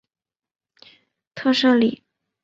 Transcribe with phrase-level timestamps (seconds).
[1.35, 2.01] 特赫里。